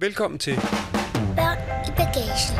[0.00, 0.54] Velkommen til,
[1.36, 2.54] Børn i bagagen.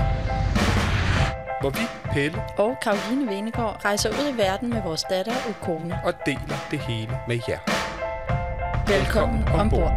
[1.60, 5.94] hvor vi, Pelle, og Karoline Venegård rejser ud i verden med vores datter og kone.
[6.04, 7.58] og deler det hele med jer.
[8.88, 9.92] Velkommen ombord.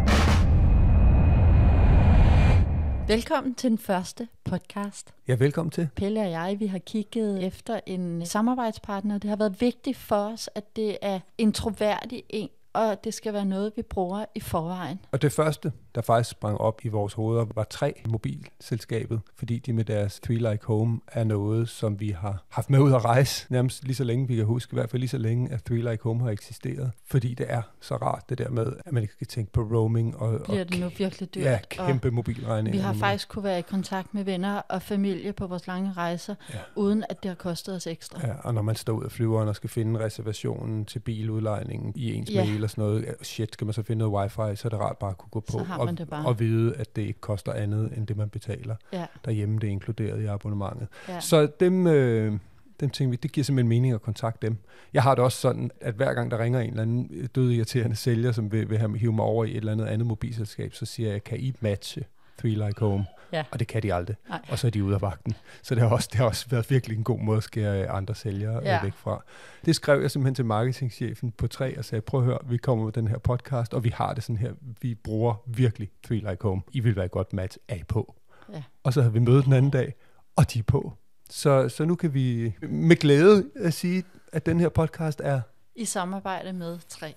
[3.08, 5.14] Velkommen til den første podcast.
[5.28, 5.90] Ja, velkommen til.
[5.96, 9.18] Pelle og jeg, vi har kigget efter en samarbejdspartner.
[9.18, 13.34] Det har været vigtigt for os, at det er en troværdig en, og det skal
[13.34, 15.00] være noget, vi bruger i forvejen.
[15.12, 19.74] Og det første, der faktisk sprang op i vores hoveder, var tre mobilselskabet, fordi de
[19.74, 23.46] med deres Three Like Home er noget, som vi har haft med ud at rejse,
[23.50, 25.92] nærmest lige så længe vi kan huske, i hvert fald lige så længe, at Three
[25.92, 26.92] Like Home har eksisteret.
[27.06, 30.18] Fordi det er så rart, det der med, at man ikke skal tænke på roaming
[30.18, 31.44] og, Bliver og det nu virkelig dyrt?
[31.44, 32.80] ja, og kæmpe mobilregninger.
[32.80, 36.36] vi har faktisk kunne være i kontakt med venner og familie på vores lange rejser,
[36.54, 36.60] Ja.
[36.76, 38.28] uden at det har kostet os ekstra.
[38.28, 42.14] Ja, og når man står ud af flyveren og skal finde reservationen til biludlejningen i
[42.14, 42.46] ens Ja.
[42.46, 44.98] mail og sådan noget, shit, skal man så finde noget wifi, så er det rart
[44.98, 46.26] bare at kunne gå på Har og, man det bare.
[46.26, 49.60] og vide, at det ikke koster andet, end det man betaler Ja, derhjemme.
[49.60, 50.88] Det er inkluderet i abonnementet.
[51.08, 51.20] ja.
[51.20, 52.40] Så dem, øh,
[52.80, 54.58] dem tænker vi, det giver simpelthen mening at kontakte dem.
[54.94, 57.96] Jeg har det også sådan, at hver gang der ringer en eller anden død irriterende
[57.96, 60.86] sælger, som vil, vil have hive mig over i et eller andet andet mobilselskab, så
[60.86, 62.04] siger jeg, kan I matche
[62.42, 63.06] Three Like Home?
[63.34, 63.44] Ja.
[63.52, 64.16] Og det kan de aldrig.
[64.30, 64.40] Nej.
[64.50, 65.34] Og så er de ude af vagten.
[65.62, 68.16] Så det har også, det har også været virkelig en god måde at skære andre
[68.16, 68.74] sælgere Ja.
[68.76, 68.84] ja.
[68.84, 69.24] væk fra.
[69.66, 72.84] Det skrev jeg simpelthen til marketingchefen på 3 og sagde, prøv at høre, vi kommer
[72.86, 76.38] med den her podcast, og vi har det sådan her, vi bruger virkelig Three Like
[76.42, 76.62] Home.
[76.72, 78.16] I vil være et godt match af på.
[78.54, 78.64] Ja.
[78.84, 79.94] Og så havde vi mødet den anden dag,
[80.36, 80.94] og de er på.
[81.30, 84.04] Så, så nu kan vi med glæde at sige,
[84.34, 85.42] at den her podcast er
[85.76, 87.14] I samarbejde med tre.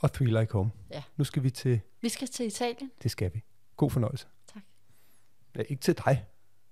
[0.00, 0.70] og Three Like Home.
[0.90, 1.02] Ja.
[1.16, 2.90] Nu skal vi til, Vi skal til Italien.
[3.02, 3.42] det skal vi.
[3.76, 4.26] God fornøjelse.
[5.56, 6.24] Ja, ikke til dig,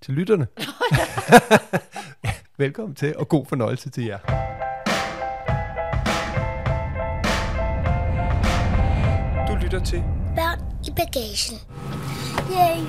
[0.02, 0.46] til lytterne.
[2.24, 2.30] ja,
[2.64, 4.18] velkommen til, og god fornøjelse til jer.
[9.48, 10.02] Du lytter til
[10.36, 11.56] Børn i bagagen.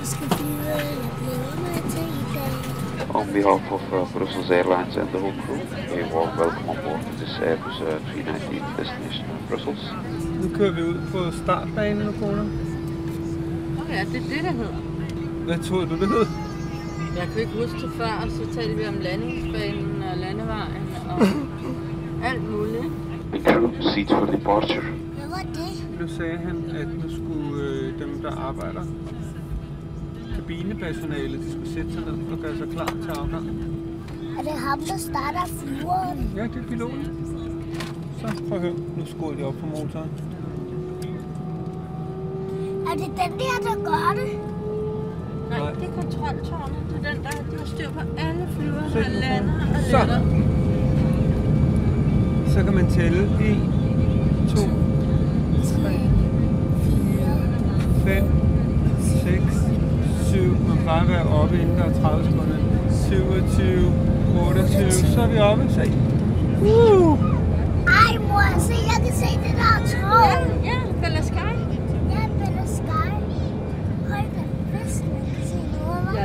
[0.01, 3.15] I skal flyve, jeg glæder mig til i dag.
[3.15, 5.61] On behalf of uh, Brussels Airlines and the whole crew,
[5.97, 9.83] a warm welcome on board this Airbus uh, 319 destination Brussels.
[10.41, 12.43] Nu kører vi ud på startbanen nu, kone.
[13.75, 14.86] Nå ja, det er det, der hedder.
[15.47, 16.25] Hvad tror du, det hed?
[17.17, 21.21] Jeg kan ikke huske det før, og så talte vi om landingsbanen og landevejen og
[22.29, 22.85] alt muligt.
[23.45, 24.81] Crew, seat for departure.
[25.17, 25.99] Hvad var det?
[25.99, 28.83] Nu sagde han, at nu skulle øh, dem, der arbejder,
[30.35, 33.45] kabinepersonalet, de skulle sætte sig ned og gøre sig klar til afgang.
[34.39, 36.31] Er det ham, der starter flyveren?
[36.35, 37.05] Ja, det er piloten.
[38.21, 38.75] Så prøv at høre.
[38.97, 40.11] Nu skruer de op på motoren.
[42.89, 44.56] Er det den der, der gør det?
[45.49, 45.71] Nej, Nej.
[45.79, 46.77] det er kontroltårnet.
[46.89, 49.97] Det er den, der de har styr på alle flyver, Så- der lander og Så.
[49.97, 50.19] letter.
[52.53, 53.57] Så kan man tælle 1,
[54.49, 54.55] 2,
[55.63, 55.99] 3,
[58.05, 58.23] 5,
[59.23, 59.43] 6,
[60.31, 60.57] 7.
[60.67, 62.55] Man plejer at være oppe inden der er 30 sekunder.
[62.91, 63.93] 27,
[64.47, 64.91] 28.
[64.91, 65.63] Så er vi oppe.
[65.69, 65.81] Se.
[66.61, 67.19] Uh!
[67.87, 70.27] Ej, mor, se, jeg kan se det der tog.
[70.65, 71.49] Ja, Bella Sky.
[72.13, 73.09] Ja, Bella Sky.
[74.09, 74.43] Hold da
[74.77, 75.57] fest, man kan se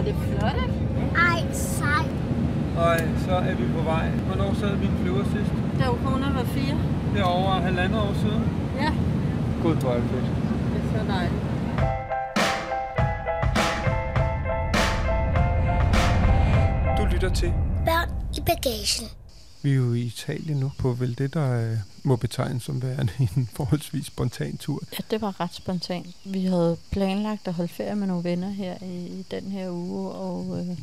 [0.03, 0.07] hva'?
[0.07, 0.79] det er flot, ikke?
[1.31, 2.05] Ej, sej.
[2.77, 4.09] Og så er vi på vej.
[4.11, 5.53] Hvornår sad vi en flyver sidst?
[5.79, 6.77] Da corona var fire.
[7.15, 8.45] Det er over halvandet år siden.
[8.81, 8.91] Ja,
[9.63, 10.25] Gud, hvor er det fedt.
[10.73, 11.43] det er så dejligt.
[16.99, 17.53] Du lytter til
[17.87, 19.22] Børn i bagagen.
[19.63, 23.13] Vi er jo i Italien nu på vel det, der øh, må betegnes som værende
[23.37, 24.83] en forholdsvis spontan tur.
[24.93, 26.07] Ja, det var ret spontant.
[26.25, 30.11] Vi havde planlagt at holde ferie med nogle venner her i, i den her uge,
[30.11, 30.79] og øh,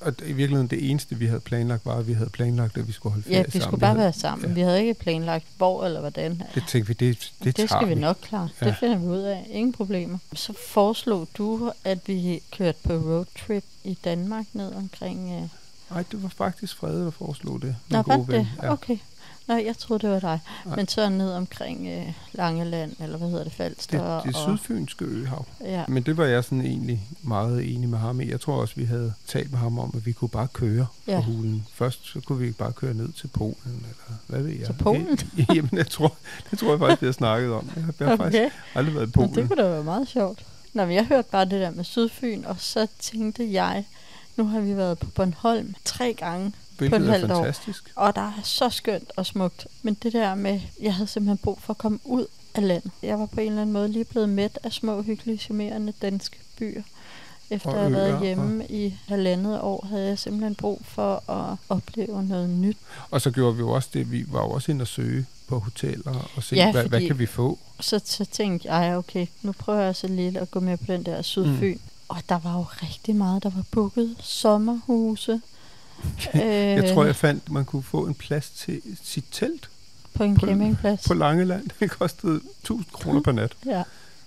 [0.00, 2.92] Og i virkeligheden det eneste, vi havde planlagt, var, at vi havde planlagt, at vi
[2.92, 3.54] skulle holde ferie ja, sammen.
[3.54, 4.48] vi skulle bare havde, være sammen.
[4.48, 4.54] ja.
[4.54, 6.42] Vi havde ikke planlagt, hvor eller hvordan.
[6.54, 8.48] Det tænkte vi, det, det, det skal vi nok klare.
[8.60, 8.66] Ja.
[8.66, 9.46] Det finder vi ud af.
[9.50, 10.18] Ingen problemer.
[10.32, 15.42] Så foreslog du, at vi kørte på roadtrip i Danmark ned omkring...
[15.42, 15.48] Øh...
[15.90, 17.76] Nej, det var faktisk Frede, der foreslog det.
[17.88, 18.28] Nå, var det?
[18.28, 18.46] ven.
[18.62, 18.72] Ja.
[18.72, 18.98] Okay.
[19.48, 20.40] Nej, jeg troede, det var dig.
[20.66, 20.76] Nej.
[20.76, 24.16] Men så ned omkring øh, Langeland, eller hvad hedder det, Falster.
[24.20, 25.46] Det, det og, sydfynske øhav.
[25.60, 28.30] Ja, Men det var jeg sådan egentlig meget enig med ham i.
[28.30, 31.16] Jeg tror også, vi havde talt med ham om, at vi kunne bare køre Ja.
[31.16, 31.66] på hulen.
[31.74, 34.66] Først så kunne vi bare køre ned til Polen, eller hvad ved jeg.
[34.66, 35.18] Til Polen?
[35.54, 36.16] Jamen, jeg tror,
[36.50, 37.70] det tror jeg faktisk, vi har snakket om.
[37.76, 38.50] Jeg jeg har faktisk okay.
[38.74, 39.34] aldrig været i Nå, Polen.
[39.34, 40.44] det kunne da være meget sjovt.
[40.72, 43.84] Nå, men jeg hørte bare det der med Sydfyn, og så tænkte jeg,
[44.36, 47.34] nu har vi været på Bornholm tre gange, Hvilket et er halvt år.
[47.36, 47.92] fantastisk.
[47.96, 49.66] og der er så skønt og smukt.
[49.82, 52.90] Men det der med, jeg havde simpelthen brug for at komme ud af landet.
[53.02, 56.36] Jeg var på en eller anden måde lige blevet mæt af små, hyggelige, charmerende danske
[56.58, 56.82] byer.
[57.50, 61.56] Efter Og at have været hjemme i halvandet år, havde jeg simpelthen brug for at
[61.68, 62.76] opleve noget nyt.
[63.10, 65.58] Og så gjorde vi jo også det, vi var jo også inde og søge på
[65.58, 67.58] hoteller og se, Ja, hvad, hvad kan vi få?
[67.80, 71.02] Så, så tænkte jeg, okay, nu prøver jeg så lidt at gå med på den
[71.06, 71.74] der Sydfyn.
[71.74, 71.80] Mm.
[72.08, 74.16] Og der var jo rigtig meget, der var booket.
[74.20, 75.40] Sommerhuse.
[76.34, 76.40] øh,
[76.78, 79.68] Jeg tror, jeg fandt, man kunne få en plads til sit telt
[80.14, 81.04] På en på- campingplads.
[81.08, 81.70] på Langeland.
[81.80, 83.52] Det kostede 1000 kroner per nat.
[83.66, 83.82] Ja.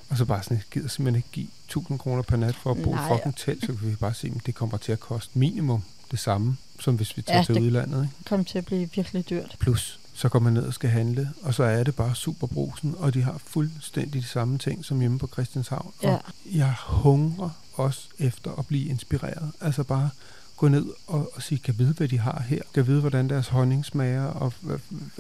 [0.09, 2.83] Og så bare sådan, jeg gider simpelthen ikke give 1000 kroner per nat for at
[2.83, 5.39] bo i fucking telt, så kan vi bare se, at det kommer til at koste
[5.39, 8.03] minimum det samme, som hvis vi tager Ja, til det- udlandet.
[8.03, 8.29] Ikke?
[8.29, 9.55] kom til at blive virkelig dyrt.
[9.59, 13.13] Plus, så går man ned og skal handle, og så er det bare superbrusen, og
[13.13, 15.93] de har fuldstændig de samme ting som hjemme på Christianshavn.
[16.03, 16.13] Ja.
[16.13, 19.51] Og jeg hungrer også efter at blive inspireret.
[19.61, 20.09] Altså bare
[20.57, 22.61] gå ned og, og sige, kan vide, hvad de har her.
[22.73, 24.77] Kan vide, hvordan deres honning smager, og hvad,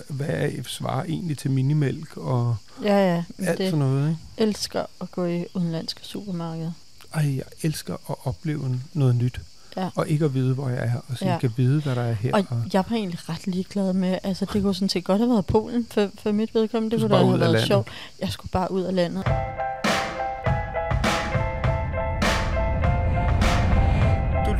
[0.09, 3.23] hvad er, svarer egentlig til minimælk, og Ja, ja.
[3.39, 4.09] alt det sådan noget.
[4.09, 4.19] Ikke?
[4.49, 6.71] elsker at gå i udenlandske supermarkeder.
[7.13, 9.39] Ej, jeg elsker at opleve noget nyt.
[9.77, 9.89] Ja.
[9.95, 11.37] Og ikke at vide, hvor jeg er, og sige, Ja.
[11.39, 12.33] kan vide, hvad der er her.
[12.33, 15.45] Og jeg var egentlig ret ligeglad med, altså det kunne sådan set godt have været
[15.45, 16.95] Polen for, for mit vedkommende.
[16.95, 17.67] Det kunne da have været landet.
[17.67, 17.87] sjovt.
[18.19, 19.23] Jeg skulle bare ud af landet.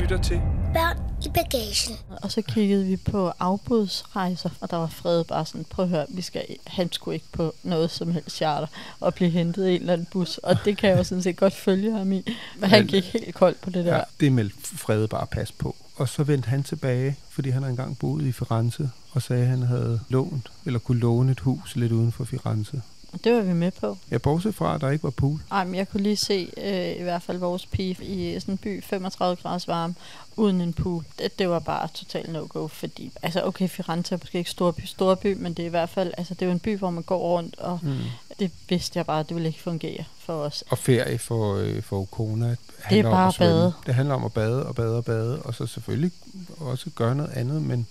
[0.09, 0.41] Lytter til
[0.73, 1.97] Børn i bagagen.
[2.23, 6.05] Og så kiggede vi på afbudsrejser, og der var Frede bare sådan, prøv at høre,
[6.09, 8.67] vi skal, han skulle ikke på noget som helst charter
[8.99, 10.37] og blive hentet i en eller anden bus.
[10.37, 12.37] Og det kan jeg jo sådan set godt følge ham i.
[12.59, 13.95] Men han gik helt kold på det der.
[13.95, 15.75] Ja, det meldte Frede bare pas på.
[15.95, 19.49] Og så vendte han tilbage, fordi han havde engang boet i Firenze, og sagde, at
[19.49, 22.81] han havde lånt, eller kunne låne et hus lidt uden for Firenze.
[23.23, 23.97] Det var vi med på.
[24.11, 25.39] Jeg bortset fra, at der ikke var pool.
[25.51, 28.57] Ej, men jeg kunne lige se øh, i hvert fald vores pige i sådan en
[28.57, 29.95] by, 35 grader varme,
[30.35, 31.03] uden en pool.
[31.19, 35.33] Det, det var bare totalt no-go, fordi, altså okay, Firenze er måske ikke storby, storby,
[35.39, 37.17] men det er i hvert fald, altså det er jo en by, hvor man går
[37.19, 37.97] rundt, og Mm.
[38.39, 40.63] det vidste jeg bare, det ville ikke fungere for os.
[40.69, 43.73] Og ferie for, øh, for Ukona handler bare om at bade.
[43.85, 46.11] Det handler om at bade og bade og bade, og så selvfølgelig
[46.59, 47.87] også gøre noget andet, men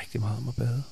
[0.00, 0.82] rigtig meget om at bade.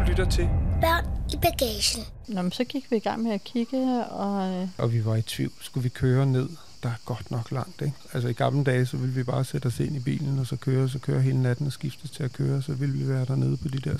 [0.00, 0.48] Du lytter til
[0.80, 2.04] Børn i bagagen.
[2.28, 5.16] Nå, men så gik vi i gang med at kigge, og øh, Og vi var
[5.16, 5.52] i tvivl.
[5.60, 6.48] Skulle vi køre ned?
[6.82, 7.96] Der er godt nok langt, ikke?
[8.12, 10.56] Altså i gamle dage, så ville vi bare sætte os ind i bilen, og så
[10.56, 12.62] køre, så køre hele natten og skiftes til at køre.
[12.62, 13.94] Så ville vi være dernede på de der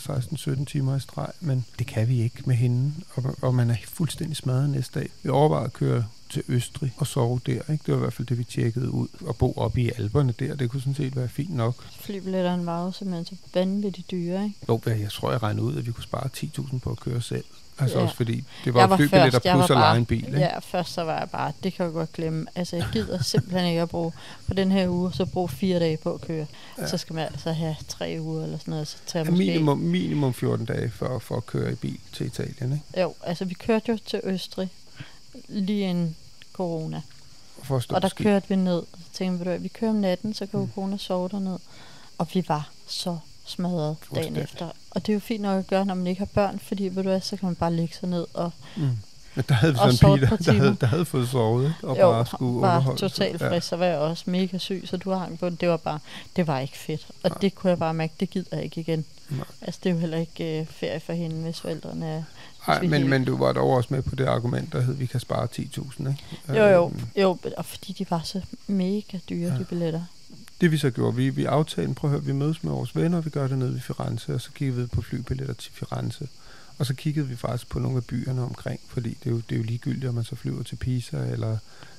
[0.60, 1.30] 16-17 timer i streg.
[1.40, 5.08] Men det kan vi ikke med hende, og, og man er fuldstændig smadret næste dag.
[5.22, 7.82] Vi overvejede at køre til Østrig og sove der, ikke?
[7.86, 9.08] Det var i hvert fald det, vi tjekkede ud.
[9.26, 11.84] Og bo oppe i alberne der, det kunne sådan set være fint nok.
[12.00, 14.56] flybilletterne var jo simpelthen så vanvittigt dyre, ikke?
[14.68, 17.44] Jo, jeg tror, jeg regnede ud, at vi kunne spare 10.000 på at køre selv.
[17.78, 18.04] Altså Ja.
[18.04, 20.38] også fordi, det var, jeg var flybilletter først, plus at lege en bil, ikke?
[20.38, 22.46] Ja, først så var jeg bare, det kan jeg godt glemme.
[22.54, 24.12] Altså, jeg gider simpelthen ikke at bruge
[24.46, 26.46] på den her uge, så bruge fire dage på at køre.
[26.78, 26.86] Ja.
[26.88, 29.44] Så skal man altså have tre uger eller sådan noget, så tager Ja, måske...
[29.46, 33.00] minimum, minimum 14 dage for, for at køre i bil til Italien, ikke?
[33.00, 34.68] Jo, altså vi kørte jo til Østrig
[35.48, 36.16] lige en
[36.60, 37.02] corona.
[37.62, 38.22] For at stå Og der på ski.
[38.22, 40.60] kørte vi ned, og så tænkte vi, ved du vi kører om natten, så kan
[40.60, 40.70] mm.
[40.74, 41.58] corona sove derned.
[42.18, 44.70] Og vi var så smadret dagen efter.
[44.90, 47.02] Og det er jo fint nok at gøre, når man ikke har børn, fordi ved
[47.02, 48.96] du hvad, så kan man bare lægge sig ned og Mm.
[49.34, 51.88] Men der havde vi sådan en pige, der, der, havde, der havde fået sovet, ikke?
[51.88, 54.96] Og jo, bare skulle var underholde totalt frisk, så var jeg også mega syg, så
[54.96, 55.58] du hang på den.
[55.60, 55.98] Det var bare,
[56.36, 57.06] det var ikke fedt.
[57.22, 57.38] Og Nej.
[57.38, 59.04] det kunne jeg bare mærke, det gider jeg ikke igen.
[59.28, 59.44] Nej.
[59.60, 62.22] Altså, det er jo heller ikke øh, ferie for hende, hvis forældrene er...
[62.68, 65.06] Nej, men, men du var dog også med på det argument, der hed, at vi
[65.06, 66.16] kan spare 10.000, ikke?
[66.48, 69.58] Jo, jo, Øhm, jo, og fordi de var så mega dyre, Ja.
[69.58, 70.02] de billetter.
[70.60, 73.20] Det vi så gjorde, vi, vi aftalte, prøv at høre, vi mødes med vores venner,
[73.20, 76.28] vi gør det nede i Firenze, og så kiggede vi på flybilletter til Firenze.
[76.78, 79.52] Og så kiggede vi faktisk på nogle af byerne omkring, fordi det er jo, det
[79.54, 81.58] er jo ligegyldigt, om man så flyver til Pisa, eller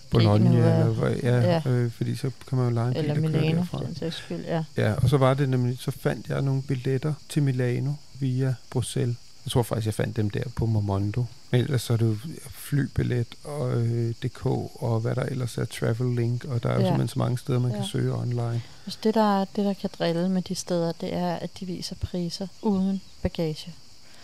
[0.10, 1.70] Bologna, eller, ja, Ja.
[1.70, 3.80] Øh, fordi så kan man jo lege en bil, Eller Milano, derfra.
[4.00, 4.64] den skyld, ja.
[4.78, 9.16] Ja, og så var det nemlig, så fandt jeg nogle billetter til Milano via Bruxelles.
[9.46, 11.26] Jeg tror faktisk, jeg fandt dem der på Momondo.
[11.52, 12.18] Men ellers så er det jo
[12.50, 16.80] flybillet og øh, DK og hvad der ellers er, Travel Link, og der er jo
[16.80, 16.86] Ja.
[16.86, 17.72] simpelthen så mange steder, man.
[17.72, 17.78] Ja.
[17.78, 18.62] kan søge online.
[18.86, 21.96] Altså det, der, det, der kan drille med de steder, det er, at de viser
[21.96, 23.74] priser uden bagage.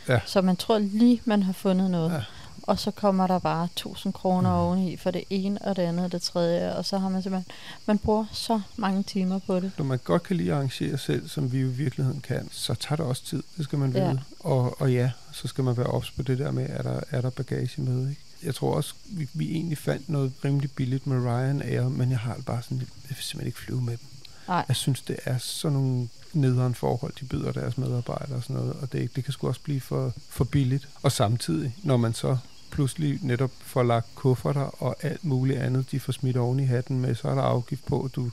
[0.08, 0.20] Ja.
[0.26, 2.12] Så man tror lige, man har fundet noget.
[2.12, 2.22] Ja.
[2.68, 4.56] Og så kommer der bare 1000 kroner Mm.
[4.56, 7.52] oveni for det ene og det andet og det tredje, og så har man simpelthen,
[7.86, 9.72] man bruger så mange timer på det.
[9.78, 12.74] Når man godt kan lide at arrangere selv, som vi jo i virkeligheden kan, så
[12.76, 14.08] tager det også tid, det skal man Ja.
[14.08, 14.22] vide.
[14.40, 17.22] Og, og ja, så skal man være ops på det der med, er der, er
[17.22, 18.22] der bagage med, ikke?
[18.44, 22.38] Jeg tror også, vi, vi egentlig fandt noget rimelig billigt med Ryanair, men jeg har
[22.46, 24.06] bare sådan jeg vil simpelthen ikke flyve med dem.
[24.48, 28.56] Nej, Jeg synes, det er sådan nogle nederen forhold, de byder deres medarbejdere og sådan
[28.56, 30.88] noget, og det, det kan sgu også blive for, for billigt.
[31.02, 32.38] Og samtidig, når man så
[32.72, 37.00] pludselig netop får lagt kufferter og alt muligt andet, de får smidt oven i hatten
[37.00, 38.30] med, så er der afgift på, at du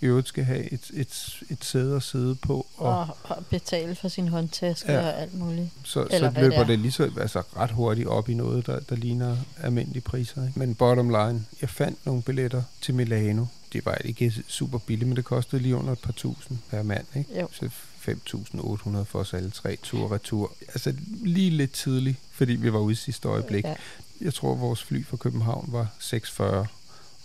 [0.00, 3.94] i øvrigt skal have et, et, et sæde at sidde på, og, og, og betale
[3.94, 4.98] for sin håndtaske Ja.
[4.98, 5.68] og alt muligt.
[5.84, 8.80] så, eller så løber det det lige så altså, ret hurtigt op i noget, der,
[8.80, 10.46] der ligner almindelige priser.
[10.46, 10.58] Ikke?
[10.58, 13.44] Men bottom line, jeg fandt nogle billetter til Milano.
[13.72, 17.06] Det var ikke super billigt, men det kostede lige under et par tusind per mand.
[17.16, 17.40] Ikke?
[17.40, 17.48] Jo.
[17.52, 17.70] Så
[18.08, 20.52] 5.800 for os alle tre tur og retur.
[20.68, 20.94] Altså
[21.24, 23.64] lige lidt tidligt, fordi vi var ude sidste øjeblik.
[23.64, 23.74] Ja.
[24.20, 26.42] Jeg tror, vores fly fra København var 6.40,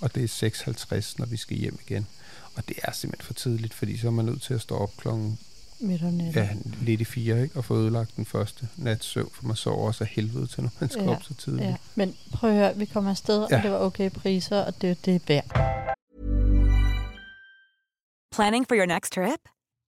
[0.02, 0.50] og det er
[1.02, 2.08] 6.50, når vi skal hjem igen.
[2.56, 4.98] Og det er simpelthen for tidligt, fordi så er man nødt til at stå op
[4.98, 5.40] klokken
[5.82, 6.34] Midt om natten.
[6.44, 6.50] ja,
[6.86, 7.56] lidt i fire, ikke?
[7.58, 10.72] og få ødelagt den første nats søvn, for man sover også af helvede til, når
[10.80, 11.66] man skal Ja, op så tidligt.
[11.68, 11.76] Ja.
[11.96, 13.58] Men prøv at høre, vi kommer afsted, Ja.
[13.58, 15.46] og det var okay priser, og det, det er værd.
[18.36, 19.40] Planning for your next trip?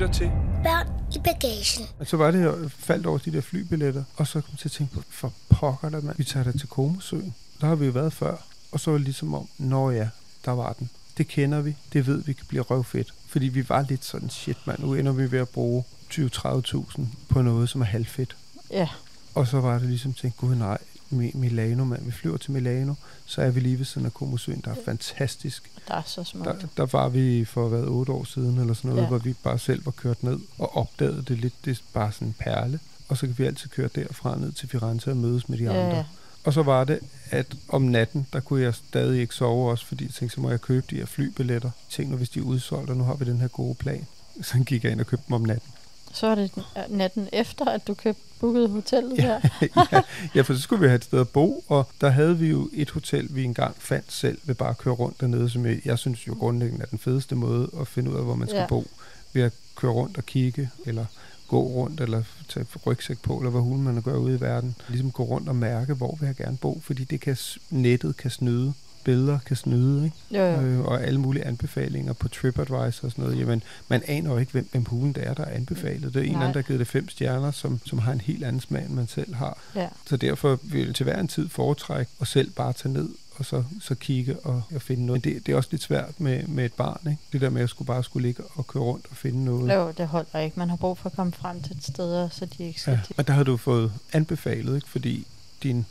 [0.00, 0.30] Lytter til.
[0.64, 1.86] Børn i bagagen.
[1.98, 4.68] Og så var det, jeg faldt over de der flybilletter, og så kom jeg til
[4.68, 6.16] at tænke på, for pokker da, mand.
[6.16, 7.34] Vi tager da til Komosøen.
[7.60, 8.36] Der har vi jo været før.
[8.72, 10.08] Og så var det ligesom om, nå ja,
[10.44, 10.90] der var den.
[11.18, 11.76] Det kender vi.
[11.92, 13.14] Det ved vi kan blive røvfedt.
[13.26, 17.42] Fordi vi var lidt sådan, shit mand, nu ender vi ved at bruge 20-30.000 på
[17.42, 18.36] noget, som er halvfedt.
[18.70, 18.88] Ja,
[19.34, 20.78] Og så var det ligesom tænkt, gud nej,
[21.10, 22.04] Milano, mand.
[22.04, 22.94] Vi flyver til Milano,
[23.26, 25.70] så er vi lige ved siden af Komosøen, der er fantastisk.
[25.88, 26.46] der er så smukt.
[26.46, 29.08] Der, der var vi for hvad, otte år siden, eller sådan noget, ja.
[29.08, 31.54] Hvor vi bare selv var kørt ned og opdagede det lidt.
[31.64, 32.80] Det er bare sådan en perle.
[33.08, 35.86] Og så kan vi altid køre derfra ned til Firenze og mødes med de Ja,
[35.86, 36.04] andre.
[36.44, 36.98] Og så var det,
[37.30, 40.50] at om natten, der kunne jeg stadig ikke sove også, fordi jeg tænkte, så må
[40.50, 41.70] jeg købe de her flybilletter.
[41.90, 44.06] Tænk nu, hvis de er udsolgt, og nu har vi den her gode plan.
[44.42, 45.72] Så gik jeg ind og købte dem om natten.
[46.12, 49.40] Så var det øh, natten efter, at du købte booket hotellet der.
[49.92, 50.02] ja,
[50.34, 52.70] ja, for så skulle vi have et sted at bo, og der havde vi jo
[52.72, 55.98] et hotel, vi engang fandt selv ved bare at køre rundt dernede, som jeg, jeg
[55.98, 58.62] synes jo grundlæggende er den fedeste måde at finde ud af, hvor man skal ja.
[58.62, 58.68] Ja.
[58.68, 58.86] bo.
[59.32, 61.04] Ved at køre rundt og kigge, eller
[61.48, 64.76] gå rundt, eller tage rygsæk på, eller hvad hulen man gør ude i verden.
[64.88, 67.36] Ligesom gå rundt og mærke, hvor vil jeg gerne bo, fordi det kan,
[67.70, 68.72] nettet kan snyde.
[69.10, 70.16] Billeder kan snyde, ikke?
[70.30, 70.60] Jo, jo.
[70.60, 73.38] Øh, og alle mulige anbefalinger på TripAdvisor og sådan noget.
[73.38, 76.14] Jamen, man aner jo ikke, hvem, hvem hulen det er, der er anbefalet.
[76.14, 78.20] Det er en eller anden, der har givet det fem stjerner, som, som har en
[78.20, 79.58] helt anden smag, end man selv har.
[79.76, 79.88] Ja.
[80.06, 83.44] Så derfor vil jeg til hver en tid foretrække og selv bare tage ned og
[83.46, 85.26] så, så kigge og, og finde noget.
[85.26, 87.22] Men det, det er også lidt svært med, med et barn, ikke?
[87.32, 89.74] Det der med, at jeg skulle bare skulle ligge og køre rundt og finde noget.
[89.74, 90.58] Jo, det holder ikke.
[90.58, 92.90] Man har brug for at komme frem til et sted, så de ikke skal...
[92.92, 93.14] Ja, Ja.
[93.16, 94.88] men der har du fået anbefalet, ikke?
[94.88, 95.26] Fordi
[95.62, 95.86] din,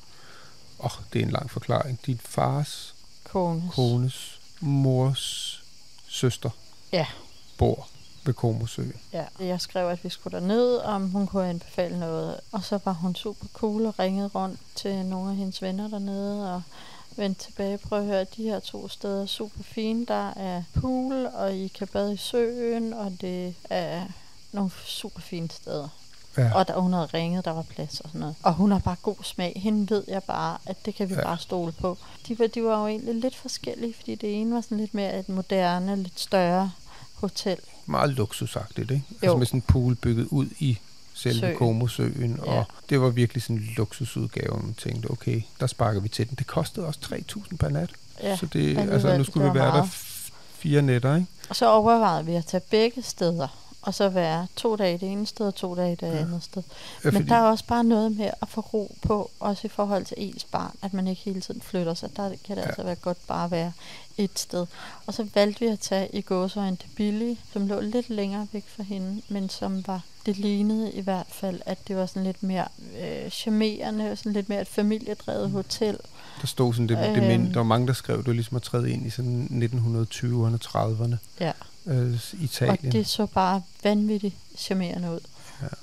[0.80, 2.96] åh, oh, det er en lang forklaring, din fars
[3.32, 3.76] Kones.
[3.76, 5.64] kones mors
[6.08, 6.50] søster
[6.92, 7.06] Ja.
[7.58, 7.88] bor
[8.26, 8.84] ved Komosø.
[9.14, 12.40] Ja, jeg skrev, at vi skulle derned, om hun kunne anbefale noget.
[12.52, 16.56] Og så var hun super cool og ringede rundt til nogle af hendes venner dernede
[16.56, 16.62] og
[17.18, 17.78] vendte tilbage.
[17.78, 20.06] Prøv at høre, de her to steder er super fine.
[20.06, 24.06] Der er pool, og I kan bade i søen, og det er
[24.52, 25.88] nogle super fine steder.
[26.40, 26.54] Ja.
[26.56, 28.36] Og der, hun havde ringet, der var plads og sådan noget.
[28.44, 29.54] Og hun har bare god smag.
[29.64, 31.22] Hende ved jeg bare, at det kan vi Ja.
[31.24, 31.98] bare stole på.
[32.28, 35.20] De var, de var jo egentlig lidt forskellige, fordi det ene var sådan lidt mere
[35.20, 36.72] et moderne, lidt større
[37.14, 37.58] hotel.
[37.86, 39.04] Meget luksusagtigt, ikke?
[39.12, 39.38] Altså Jo.
[39.38, 40.78] med sådan en pool bygget ud i
[41.14, 41.58] selve Søen.
[41.58, 42.52] Komosøen, Ja.
[42.52, 46.36] og det var virkelig sådan en luksusudgave, man tænkte, okay, der sparker vi til den.
[46.36, 47.90] Det kostede også 3.000 per nat,
[48.24, 49.88] Ja, så det, altså nu skulle det vi være der meget.
[49.90, 51.28] f- fire nætter, ikke?
[51.50, 53.48] Og så overvejede vi at tage begge steder,
[53.90, 56.64] og så være to dage det ene sted og to dage det andet sted.
[57.06, 60.06] Ja, Men der er også bare noget med at få ro på, også i forhold
[60.06, 62.10] til ens barn, at man ikke hele tiden flytter sig.
[62.18, 62.68] Der kan det ja.
[62.68, 63.72] altså være godt bare at være
[64.18, 64.66] et sted.
[65.08, 68.64] Og så valgte vi at tage i gåsøjne det billige, som lå lidt længere væk
[68.68, 72.44] fra hende, men som var, det lignede i hvert fald, at det var sådan lidt
[72.44, 72.68] mere
[73.02, 75.98] øh, charmerende, sådan lidt mere et familiedrevet hotel.
[76.42, 77.28] Der stod sådan, det, det Øhm.
[77.28, 80.58] mind, der var mange, der skrev, det var ligesom at træde ind i sådan 1920'erne,
[80.68, 81.52] 30'erne, Ja.
[81.90, 82.78] Øh, Italien.
[82.88, 85.20] Og det så bare vanvittigt charmerende ud.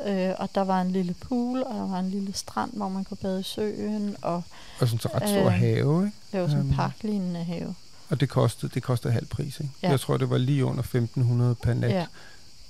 [0.04, 0.28] Ja.
[0.30, 3.04] Øh, og der var en lille pool, og der var en lille strand, hvor man
[3.04, 4.42] kunne bade i søen, og
[4.80, 6.16] og sådan en ret stor øh, have, ikke?
[6.32, 6.76] det var sådan en Øhm.
[6.76, 7.74] parklignende have.
[8.08, 9.72] Og det kostede, det kostede halv pris, ikke?
[9.82, 9.90] Ja.
[9.90, 12.06] Jeg tror, det var lige under 1.500 per nat Ja.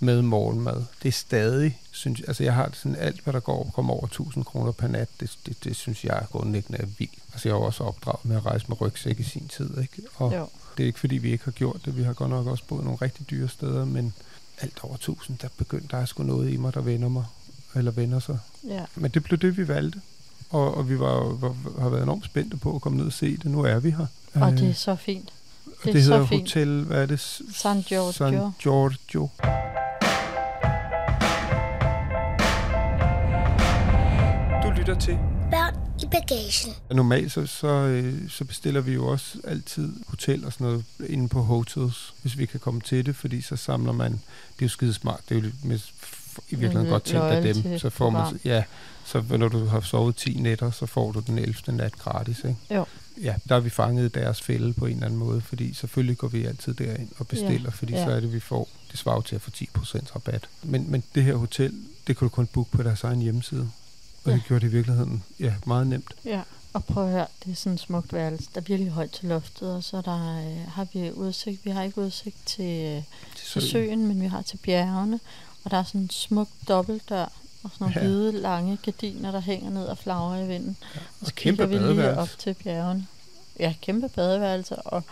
[0.00, 0.84] med morgenmad.
[1.02, 4.44] Det er stadig, synes altså jeg har sådan, alt hvad der går, kommer over 1000
[4.44, 7.14] kroner per nat, det, det, det synes jeg grundlæggende er vildt.
[7.32, 10.02] Altså jeg har også opdraget med at rejse med rygsæk i sin tid, ikke?
[10.16, 10.48] Og Jo.
[10.76, 11.96] Det er ikke fordi, vi ikke har gjort det.
[11.96, 14.14] Vi har godt nok også boet nogle rigtig dyre steder, men
[14.60, 17.24] alt over 1000, der begyndte der er sgu noget i mig, der vender mig,
[17.74, 18.38] eller vender sig.
[18.68, 18.84] Ja.
[18.94, 20.00] Men det blev det, vi valgte.
[20.50, 23.36] Og, og vi var, var, har været enormt spændte på at komme ned og se
[23.36, 23.44] det.
[23.46, 24.06] Nu er vi her.
[24.34, 25.32] Og Øh, det er så fint.
[25.66, 26.42] og Det, det er hedder så fint.
[26.42, 27.20] Hotel, hvad er det?
[27.54, 28.12] San Giorgio.
[28.12, 29.28] San Giorgio.
[34.62, 35.18] Du lytter til.
[35.50, 36.74] Børn i bagagen.
[36.90, 41.28] Normalt så, så, øh, så bestiller vi jo også altid hotel og sådan noget inde
[41.28, 44.18] på hotels, hvis vi kan komme til det, fordi så samler man, det
[44.58, 47.54] er jo skide smart, det er jo lidt med, i virkeligheden Mm, godt tænkt af
[47.54, 48.62] dem, så får man, ja,
[49.04, 51.54] så når du har sovet 10 nætter, så får du den 11.
[51.76, 52.56] nat gratis, ikke?
[52.74, 52.84] Jo.
[53.22, 56.18] Ja, der har vi fanget i deres fælde på en eller anden måde, fordi selvfølgelig
[56.18, 58.04] går vi altid derind og bestiller, Ja, fordi ja.
[58.04, 60.48] så er det, vi får, det svarer til at få 10% rabat.
[60.62, 61.74] Men, men det her hotel,
[62.06, 63.70] det kunne du kun booke på deres egen hjemmeside.
[64.26, 64.36] Og Ja.
[64.36, 66.14] det gjorde det i virkeligheden ja, meget nemt.
[66.24, 66.40] Ja,
[66.72, 68.48] og prøv at høre, det er sådan et smukt værelse.
[68.54, 71.64] Der er virkelig højt til loftet, og så der, øh, har vi udsigt.
[71.64, 72.64] Vi har ikke udsigt til,
[72.96, 73.02] øh,
[73.36, 73.66] til søen.
[73.70, 75.20] søen, men vi har til bjergene.
[75.64, 77.22] Og der er sådan en smuk dobbeltdør,
[77.62, 78.00] og sådan nogle Ja.
[78.06, 80.76] hvide, lange gardiner, der hænger ned og flagrer i vinden.
[80.94, 81.00] Ja.
[81.20, 83.06] Og så kæmpe kigger vi lige op til bjergene.
[83.60, 85.02] Ja, kæmpe badeværelse, og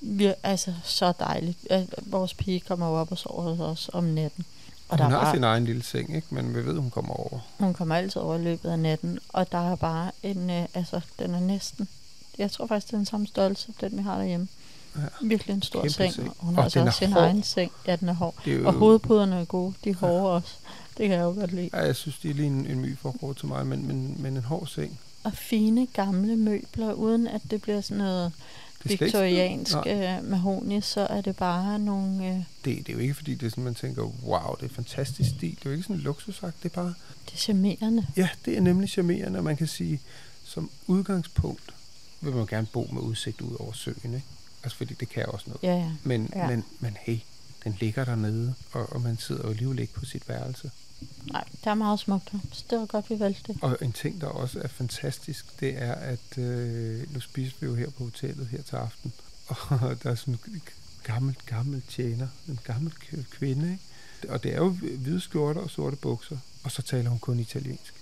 [0.00, 1.58] vi er altså så dejligt.
[2.02, 4.44] Vores pige kommer op og sover hos os om natten.
[4.88, 6.26] Og hun der er har bare, sin egen lille seng, ikke?
[6.30, 7.38] men vi ved, hun kommer over.
[7.58, 11.00] hun kommer altid over i løbet af natten, og der er bare en, øh, altså
[11.18, 11.88] den er næsten,
[12.38, 14.48] jeg tror faktisk, det er den samme størrelse, den vi har derhjemme.
[14.96, 15.00] Ja.
[15.22, 16.12] Virkelig en stor Kæmpe seng.
[16.14, 16.32] seng.
[16.38, 17.22] Hun Og har altså også sin hård.
[17.22, 17.72] egen seng.
[17.86, 18.34] Ja, den er hård.
[18.44, 19.74] Det er jo- Og hovedpuderne er gode.
[19.84, 20.54] De er hårde også.
[20.98, 21.70] Det kan jeg jo godt lide.
[21.72, 24.36] Ja, jeg synes, det er lige en, en my for til mig, men, men, men
[24.36, 24.98] en hård seng.
[25.24, 28.32] Og fine gamle møbler, uden at det bliver sådan noget
[28.88, 32.26] Viktoriansk øh, mahoni, så er det bare nogle...
[32.28, 34.74] Øh, Det, det er jo ikke, fordi det er sådan, man tænker, wow, det er
[34.74, 35.50] fantastisk stil.
[35.50, 36.94] Det er jo ikke sådan en luksusagt, det er bare...
[37.26, 38.06] det er charmerende.
[38.16, 40.00] Ja, det er nemlig charmerende, og man kan sige,
[40.44, 41.74] som udgangspunkt
[42.20, 44.22] vil man gerne bo med udsigt ud over søen, ikke?
[44.62, 45.62] Altså, fordi det kan også noget.
[45.62, 45.90] Ja, ja.
[46.04, 46.46] Men, Ja.
[46.48, 47.18] men, men hey,
[47.64, 50.70] den ligger dernede, og, og man sidder jo alligevel ikke på sit værelse.
[51.32, 52.38] Nej, der er meget smukt her.
[52.52, 53.62] Så det var godt, vi valgte det.
[53.62, 57.74] Og en ting, der også er fantastisk, det er, at øh, nu spiser vi jo
[57.74, 59.12] her på hotellet her til aften,
[59.48, 60.62] og der er sådan en
[61.02, 62.92] gammel, gammel tjener, en gammel
[63.30, 64.32] kvinde, ikke?
[64.32, 67.94] og det er jo hvide skjorter og sorte bukser, og så taler hun kun italiensk.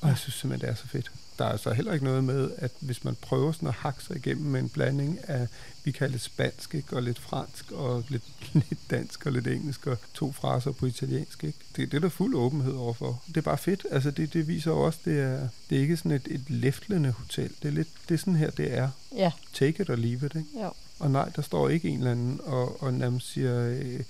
[0.00, 1.10] Og jeg synes simpelthen, det er så fedt.
[1.38, 4.16] Der er altså heller ikke noget med, at hvis man prøver sådan at hakke sig
[4.16, 5.48] igennem med en blanding af,
[5.84, 6.96] vi kalder det spansk, ikke?
[6.96, 8.22] og lidt fransk, og lidt,
[8.68, 11.44] lidt dansk og lidt engelsk, og to fraser på italiensk.
[11.44, 11.58] Ikke?
[11.76, 13.22] Det, det er der fuld åbenhed overfor.
[13.28, 13.86] Det er bare fedt.
[13.90, 17.50] Altså, det, det viser også, det er, det er ikke sådan et, et læftlende hotel.
[17.62, 18.90] Det er, lidt, det er sådan her, det er.
[19.16, 19.32] Ja.
[19.52, 20.34] Take it or leave it.
[20.34, 20.62] Ikke?
[20.62, 20.72] Jo.
[20.98, 24.00] Og nej, der står ikke en eller anden og, og nærmest siger, øh,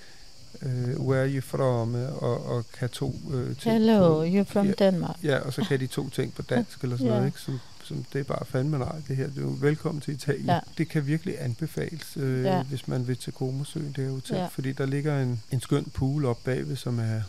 [0.63, 4.73] øh, where are you from, og, og kan to øh, ting Hello, you're from ja,
[4.79, 5.17] Denmark.
[5.23, 7.15] Ja, og så kan de to ting på dansk eller sådan Ja.
[7.15, 7.41] noget, ikke?
[7.41, 9.27] Som, som det er bare fandme nej, det her.
[9.27, 10.47] Det er jo velkommen til Italien.
[10.47, 10.61] Ja.
[10.79, 12.63] Det kan virkelig anbefales, øh, Ja.
[12.63, 14.37] hvis man vil til Komosøen, det her hotel.
[14.37, 14.47] Ja.
[14.47, 17.21] Fordi der ligger en, en skøn pool op bagved, som er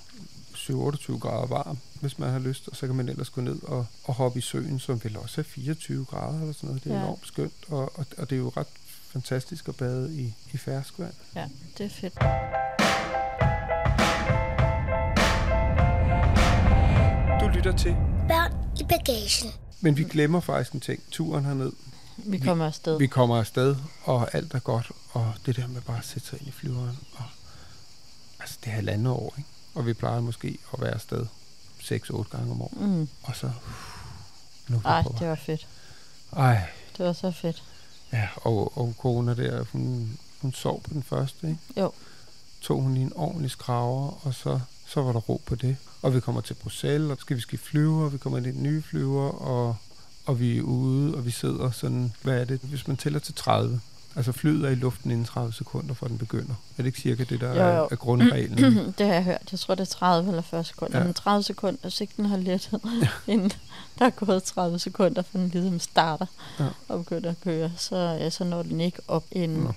[0.54, 2.68] 27 grader varm, hvis man har lyst.
[2.68, 5.42] Og så kan man ellers gå ned og, og hoppe i søen, som vil også
[5.42, 6.84] er 24 grader eller sådan noget.
[6.84, 7.02] Det er Ja.
[7.04, 8.68] enormt skønt, og, og, og det er jo ret
[9.12, 11.14] fantastisk at bade i, i ferskvand.
[11.36, 11.46] Ja,
[11.78, 13.09] det er fedt.
[17.60, 17.96] Lytter til.
[18.28, 19.52] Børn i bagagen.
[19.82, 21.04] Men vi glemmer faktisk en ting.
[21.12, 21.72] Turen herned.
[22.18, 22.98] Vi kommer afsted.
[22.98, 24.92] Vi kommer afsted, og alt er godt.
[25.12, 27.00] Og det der med bare at sætte sig ind i flyveren.
[27.16, 27.24] Og,
[28.40, 29.50] altså, det er halvandet år, ikke?
[29.76, 31.26] Og vi plejer måske at være afsted
[31.80, 32.82] 6-8 gange om året.
[32.82, 33.10] Mm.
[33.24, 33.52] Og så...
[34.68, 35.68] Nu er Ej, det var fedt.
[36.36, 37.64] Ej, Det var så fedt.
[38.14, 41.60] ja, og, og corona der, hun, hun sov på den første, ikke?
[41.78, 41.92] Jo.
[42.62, 45.78] tog hun lige en ordentlig skraver, og så, så var der ro på det.
[46.02, 48.48] Og vi kommer til Bruxelles, og så skal vi skifte flyver, og vi kommer ind
[48.48, 49.76] i nye flyver, og,
[50.26, 53.34] og vi er ude, og vi sidder sådan, hvad er det, hvis man tæller til
[53.34, 53.80] 30,
[54.16, 56.54] Altså flyet er i luften inden 30 sekunder, fra den begynder.
[56.54, 57.88] Er det ikke cirka det, der Jo, er, jo.
[57.92, 58.76] er grundreglen?
[58.98, 59.48] det har jeg hørt.
[59.52, 60.98] Jeg tror, det er 30 eller 40 sekunder.
[60.98, 61.00] Ja.
[61.00, 61.06] Ja.
[61.06, 62.82] Men 30 sekunder, hvis ikke den har lettet,
[63.28, 63.52] inden
[64.00, 66.26] der er gået 30 sekunder, for den ligesom starter
[66.60, 66.66] Ja.
[66.88, 69.74] og begynder at køre, så, ja, så når den ikke op, inden Nå.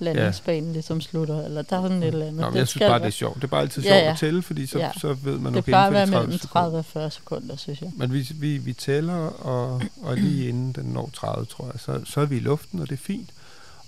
[0.00, 2.40] Landingsbanen ligesom slutter, eller der er sådan et eller andet.
[2.40, 3.34] Nå, men jeg synes bare, det er være- sjovt.
[3.36, 4.10] Det er bare altid Ja, sjovt ja.
[4.12, 4.90] at tælle, fordi så, Ja.
[5.00, 7.56] så ved man Det okay, plejer at inden være mellem 30 30 og 40 sekunder,
[7.56, 7.90] synes jeg.
[7.96, 12.00] Men vi, vi, vi tæller, og, og lige inden den når 30, tror jeg, så,
[12.04, 13.30] så er vi i luften, og det er fint.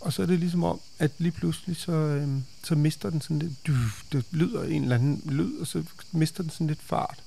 [0.01, 3.39] Og så er det ligesom om, at lige pludselig, så, øhm, så mister den sådan
[3.39, 3.73] lidt, du,
[4.13, 7.19] det lyder en eller anden lyd, og så mister den sådan lidt fart,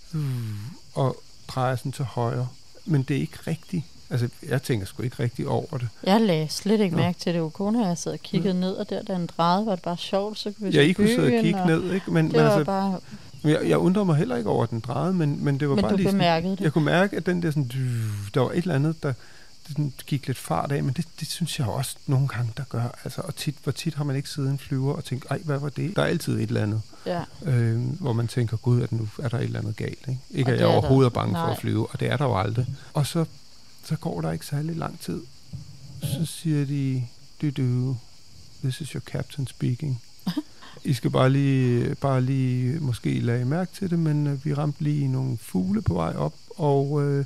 [0.93, 2.47] og drejer sådan til højre.
[2.85, 3.83] Men det er ikke rigtigt.
[4.13, 5.87] Altså, jeg tænker sgu ikke rigtig over det.
[6.03, 7.01] Jeg lagde slet ikke Nå.
[7.01, 7.39] mærke til det.
[7.39, 9.97] Ukona og jeg sad og kiggede ned, og der, da den drejede, var det bare
[9.97, 10.39] sjovt.
[10.39, 12.11] Så kunne vi Jeg se ikke kunne sidde og kigge ned, ikke?
[12.11, 12.99] Men, Det men var altså, bare,
[13.43, 15.81] jeg, jeg undrer mig heller ikke over, at den drejede, men, men det var men
[15.81, 16.59] bare du lige sådan, det.
[16.59, 17.71] Jeg kunne mærke, at den der sådan,
[18.33, 19.13] der var et eller andet, der
[19.67, 22.99] sådan gik lidt fart af, men det, det synes jeg også nogle gange, der gør.
[23.03, 25.39] Altså, og tit, hvor tit har man ikke siddet i en flyver og tænkt, ej,
[25.43, 25.95] hvad var det?
[25.95, 27.21] Der er altid et eller andet, Ja.
[27.45, 29.99] øh, hvor man tænker, gud, at nu er der et eller andet galt.
[30.07, 30.77] Ikke, ikke Og at jeg er der.
[30.77, 31.51] overhovedet er bange for Nej.
[31.51, 32.65] at flyve, og det er der jo aldrig.
[32.93, 33.25] Og så,
[33.83, 35.21] så går der ikke særlig lang tid.
[36.01, 37.03] Så siger de,
[37.41, 37.97] du, du,
[38.63, 40.01] this is your captain speaking.
[40.85, 44.83] I skal bare lige, bare lige måske lade mærke til det, men øh, vi ramte
[44.83, 47.25] lige nogle fugle på vej op, og øh,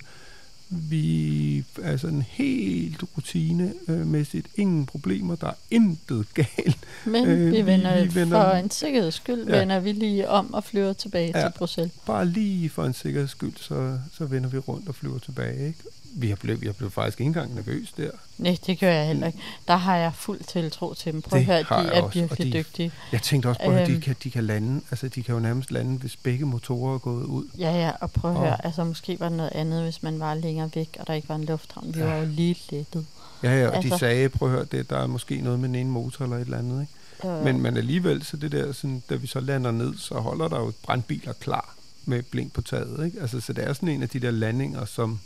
[0.70, 4.48] vi er sådan helt rutinemæssigt.
[4.56, 6.78] Ingen problemer, der er intet galt.
[7.06, 9.60] Men Øh, vi, vi- vender, vi vender- for en sikkerheds skyld, Ja.
[9.60, 11.42] vender vi lige om og flyver tilbage ja.
[11.48, 11.94] til Bruxelles.
[12.06, 15.68] Bare lige for en sikkerheds skyld, så, så vender vi rundt og flyver tilbage.
[15.68, 15.80] Ikke?
[16.20, 18.10] Vi har blevet, jeg blev faktisk ikke engang nervøs der.
[18.38, 19.40] Nej, det gør jeg heller ikke.
[19.68, 21.22] Der har jeg fuld tiltro til dem.
[21.22, 22.92] Prøv Det at høre, de er også, og virkelig de- dygtige.
[23.12, 24.02] Jeg tænkte også på, at de Øhm.
[24.02, 24.82] kan, de kan lande.
[24.92, 27.46] Altså, de kan jo nærmest lande, hvis begge motorer er gået ud.
[27.58, 30.20] Ja, ja, og prøv at Og- høre, altså måske var det noget andet, hvis man
[30.20, 31.94] var længere væk, og der ikke var en lufthavn.
[31.96, 32.06] Vi Ja.
[32.06, 33.06] var jo lige lettet.
[33.44, 33.94] Ja, ja, og altså.
[33.96, 36.38] de sagde, prøv at høre, det, der er måske noget med den ene motor eller
[36.38, 36.82] et eller andet.
[36.82, 37.38] Ikke?
[37.38, 40.48] Øh, Men, men alligevel, så det der, sådan, da vi så lander ned, så holder
[40.48, 41.74] der jo brandbiler klar
[42.06, 43.06] med blink på taget.
[43.06, 43.22] Ikke?
[43.22, 45.20] Altså, så det er sådan en af de der landinger, som...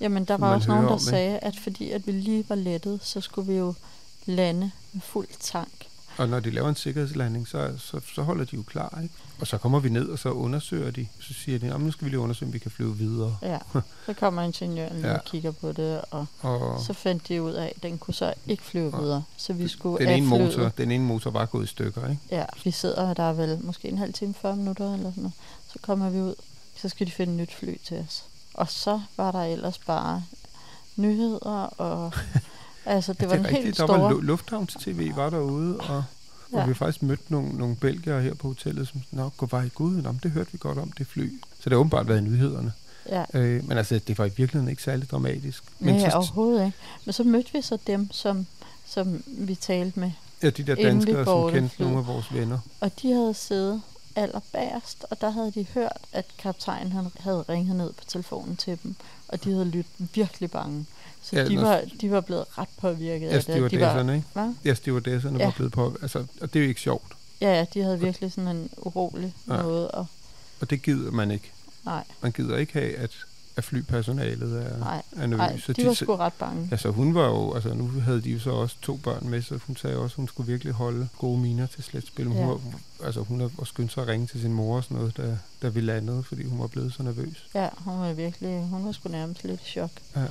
[0.00, 3.20] Jamen, der var også nogen, der sagde, at fordi at vi lige var lettet, så
[3.20, 3.74] skulle vi jo
[4.26, 5.68] lande med fuld tank.
[6.18, 8.98] Og når de laver en sikkerhedslanding, så, så, så holder de jo klar.
[9.02, 9.14] Ikke?
[9.40, 11.06] Og så kommer vi ned, og så undersøger de.
[11.20, 13.36] Så siger de, "Nå, nu skal vi lige undersøge, om vi kan flyve videre.
[13.42, 13.58] Ja,
[14.06, 15.14] så kommer ingeniøren Ja.
[15.14, 18.34] og kigger på det, og Og så fandt de ud af, at den kunne så
[18.46, 19.22] ikke flyve videre.
[19.36, 22.08] Så vi skulle den ene, motor, den ene motor var gået i stykker.
[22.08, 22.20] Ikke?
[22.30, 25.32] Ja, vi sidder der er vel måske en halv time, 40 minutter eller sådan noget.
[25.72, 26.34] Så kommer vi ud,
[26.76, 28.24] så skal de finde et nyt fly til os.
[28.54, 30.22] Og så var der ellers bare
[30.96, 32.12] nyheder, og
[32.86, 33.76] altså det var en er helt rigtigt.
[33.78, 33.98] Der stor...
[33.98, 36.04] var lu- lufthavns-tv var derude, og, og
[36.52, 36.64] Ja.
[36.64, 40.02] vi har faktisk mødt nogle, nogle belgere her på hotellet, som Nå, gå vej gud,
[40.02, 41.40] Nå, det hørte vi godt om, det fly.
[41.60, 42.72] Så det har åbenbart været i nyhederne.
[43.08, 45.64] Ja, Øh, men altså, det var i virkeligheden ikke særlig dramatisk.
[45.78, 46.78] Men Nej, så, overhovedet ikke.
[47.04, 48.46] Men så mødte vi så dem, som,
[48.86, 50.10] som vi talte med.
[50.42, 52.58] ja, de der vi danskere, som kendte nogle af vores venner.
[52.80, 53.82] Og de havde siddet
[54.16, 58.78] allerbærst, og der havde de hørt, at kaptajnen han havde ringet ned på telefonen til
[58.82, 58.94] dem.
[59.28, 60.86] Og de havde lyttet virkelig bange.
[61.22, 63.70] Så Ja, ja, de, var, de var blevet ret påvirket Ja, af det.
[63.70, 64.24] De var, ikke?
[64.32, 64.54] Hva?
[64.64, 65.44] Ja, stewardesserne Ja.
[65.44, 65.96] var blevet på.
[66.02, 67.12] Altså, og det er jo ikke sjovt.
[67.40, 69.54] Ja, ja, de havde virkelig sådan en urolig Ja.
[69.56, 69.62] ja.
[69.62, 69.90] måde.
[69.90, 70.06] Og,
[70.60, 71.50] Og det gider man ikke.
[71.84, 73.10] nej, Man gider ikke have, at,
[73.60, 75.62] at flypersonalet er, nej, er nej, nervøs.
[75.64, 76.68] Så de var sgu ret bange.
[76.70, 79.58] Altså hun var jo, altså nu havde de jo så også to børn med, så
[79.66, 82.28] hun sagde også, at hun skulle virkelig holde gode miner til sletspil.
[82.28, 82.44] Men Ja.
[82.44, 82.60] Hun var,
[83.06, 85.68] altså hun også skyndt sig at ringe til sin mor og sådan noget, da, da
[85.68, 87.46] vi landede, fordi hun var blevet så nervøs.
[87.54, 89.90] Ja, hun var virkelig, hun var sgu nærmest lidt i chok.
[90.16, 90.24] Ja.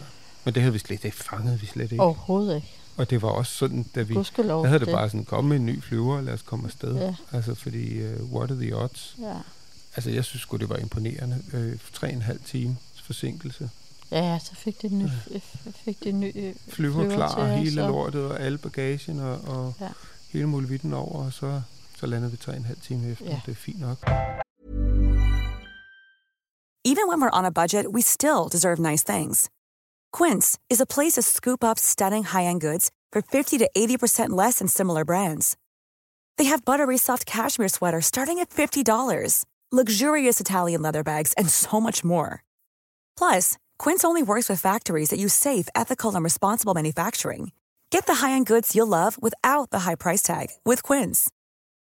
[0.46, 2.04] Men det havde vi slet, det fangede vi slet ikke.
[2.04, 2.68] Overhovedet ikke.
[2.98, 4.62] Og det var også sådan, da vi, Gudskelov.
[4.64, 4.96] der havde det det.
[4.96, 6.96] bare sådan, kom med en ny flyver, og lad os komme afsted.
[6.96, 7.16] Ja.
[7.32, 9.16] Altså fordi, uh, what are the odds?
[9.22, 9.34] Ja.
[9.96, 11.38] Altså jeg synes sgu, det var imponerende.
[11.54, 12.78] Øh, tre og en halv time
[13.10, 13.70] forsinkelse.
[14.12, 17.16] ja, ja, så fik de en ny, f- fik de en ny øh, Flyver, flyver
[17.16, 19.90] klar, til hele og- lortet, og alle bagagen, og, og Ja.
[20.34, 21.62] hele muligheden over, og så,
[22.00, 23.26] så landede vi tre en halv time efter.
[23.26, 23.42] Ja.
[23.46, 23.98] Det er fint nok.
[26.86, 29.50] Even when we're on a budget, we still deserve nice things.
[30.18, 34.58] Quince is a place to scoop up stunning high-end goods for 50 to 80% less
[34.60, 35.56] than similar brands.
[36.38, 41.80] They have buttery soft cashmere sweaters starting at $50, luxurious Italian leather bags, and so
[41.80, 42.42] much more.
[43.20, 47.52] Plus, Quince only works with factories that use safe, ethical, and responsible manufacturing.
[47.92, 51.30] Get the high-end goods you'll love without the high price tag with Quince.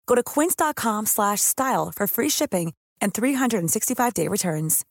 [0.07, 4.83] Go to quince.com slash style for free shipping and 365-day returns.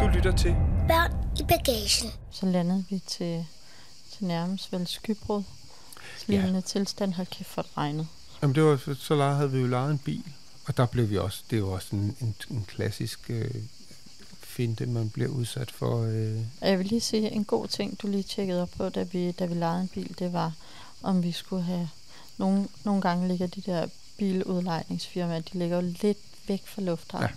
[0.00, 0.56] Du lytter til
[0.88, 2.10] Børn i bagagen.
[2.30, 3.46] Så landede vi til
[4.12, 5.42] til nærmest vel skybrud.
[6.26, 6.60] Lignende ja.
[6.60, 8.06] tilstand, hold kæft for er det regnede.
[8.42, 10.22] Jamen det var, så la- havde vi jo lejet en bil,
[10.66, 13.54] og der blev vi også, det jo også en, en, en klassisk øh,
[14.40, 16.02] finte, man bliver udsat for.
[16.02, 19.30] Øh, Jeg vil lige sige, en god ting, du lige tjekkede op på, da vi,
[19.32, 20.52] da vi lejede en bil, det var,
[21.02, 21.88] om vi skulle have...
[22.38, 23.86] Nogle, nogle gange ligger de der
[24.18, 26.18] biludlejningsfirmaer, de ligger jo lidt
[26.48, 27.28] væk fra lufthavnen.
[27.30, 27.34] Ja.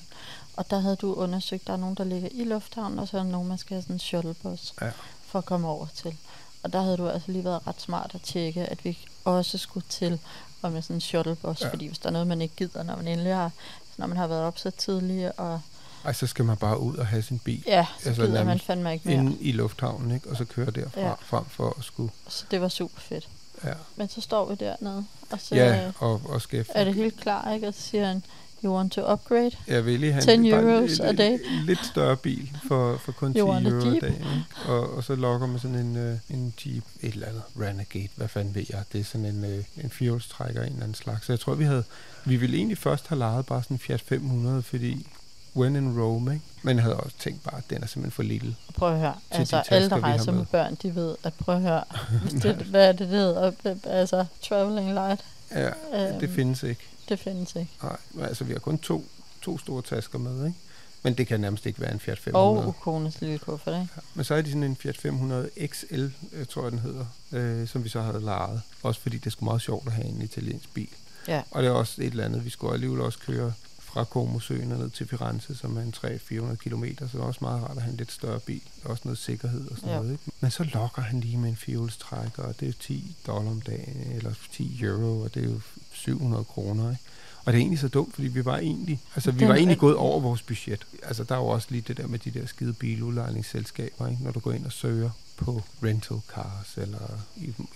[0.57, 3.23] Og der havde du undersøgt, der er nogen, der ligger i lufthavnen, og så er
[3.23, 4.91] der nogen, man skal have sådan en shuttlebus Ja.
[5.25, 6.17] for at komme over til.
[6.63, 9.85] Og der havde du altså lige været ret smart at tjekke, at vi også skulle
[9.89, 10.19] til
[10.61, 11.69] og med sådan en shuttlebus, Ja.
[11.69, 13.51] fordi hvis der er noget, man ikke gider, når man endelig har,
[13.97, 15.61] når man har været op så tidligt, og
[16.05, 18.59] ej, så skal man bare ud og have sin bil ja, så Altså, gider man
[18.59, 19.17] fandme ikke mere.
[19.17, 20.29] inde i lufthavnen, ikke?
[20.29, 21.13] og så køre derfra, ja.
[21.21, 22.11] Frem for at skulle...
[22.27, 23.27] Så det var super fedt.
[23.63, 26.65] Ja, Men så står vi dernede, og så ja øh, og, og skal...
[26.69, 27.67] er det helt klar, ikke?
[27.67, 28.23] Og så siger han,
[28.63, 29.51] you want to upgrade?
[29.67, 31.31] Jeg vil lige have 10 en, euros en- a day.
[31.31, 34.23] en lidt større bil for, for kun 10 You want a euro a dag.
[34.67, 38.27] Og, og så lokker man sådan en, øh, en Jeep, et eller andet Renegade, hvad
[38.27, 38.83] fanden ved jeg.
[38.93, 41.25] Det er sådan en, øh, en firehjulstrækker af en eller anden slags.
[41.25, 41.83] Så jeg tror, vi havde,
[42.25, 45.07] vi ville egentlig først have lejet bare sådan en Fiat 500, fordi
[45.55, 46.45] when in Rome, ikke?
[46.63, 48.55] Men jeg havde også tænkt bare, at den er simpelthen for lille.
[48.75, 50.45] Prøv at høre, de altså tasker, alle, der rejser med med.
[50.45, 51.83] børn, de ved, at prøv at høre,
[52.21, 53.51] hvis det, hvad er det, det hedder?
[53.83, 55.21] Altså, traveling light,
[55.55, 56.19] Ja, Øhm.
[56.19, 56.81] det findes ikke.
[57.09, 57.71] Det findes ikke.
[57.83, 59.05] Nej, altså vi har kun to,
[59.41, 60.57] to store tasker med, ikke?
[61.03, 62.63] Men det kan nærmest ikke være en Fiat 500.
[62.63, 63.93] Og Ukones lille kuffert, ikke?
[63.95, 67.05] Ja, men så er de sådan en Fiat 500 XL, øh, tror jeg den hedder,
[67.31, 68.61] øh, som vi så havde lejet.
[68.83, 70.89] Også fordi det er sgu meget sjovt at have en italiensk bil.
[71.27, 71.41] Ja.
[71.51, 73.53] Og det er også et eller andet, vi skulle alligevel også køre
[73.93, 77.39] fra Comosøen og ned til Firenze, som er en 300-400 km, så det er også
[77.41, 78.61] meget rart at have en lidt større bil.
[78.83, 79.95] Også noget sikkerhed og sådan Ja.
[79.95, 80.11] noget.
[80.11, 80.23] Ikke?
[80.39, 83.61] Men så lokker han lige med en fjolstrækker, og det er jo 10 dollar om
[83.61, 85.59] dagen, eller 10 euro, og det er jo
[85.91, 86.89] 700 kroner.
[86.89, 87.01] Ikke?
[87.45, 89.95] Og det er egentlig så dumt, fordi vi var egentlig, altså vi var egentlig gået
[89.95, 90.85] over vores budget.
[91.03, 94.23] Altså der er jo også lige det der med de der skide biludlejningsselskaber, ikke?
[94.23, 96.99] når du går ind og søger på rental cars, eller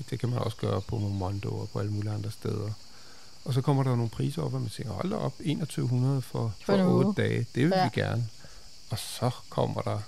[0.10, 2.69] det kan man også gøre på Momondo og på alle mulige andre steder.
[3.45, 6.53] Og så kommer der nogle priser op, og man tænker, hold da op, 2100 for,
[6.65, 7.06] For for uge.
[7.06, 7.84] 8 dage, det vil Ja.
[7.84, 8.27] vi gerne.
[8.89, 9.99] Og så kommer der